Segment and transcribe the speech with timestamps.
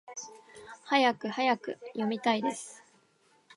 [0.85, 1.77] はやくはやく！
[1.89, 2.83] 読みたいです！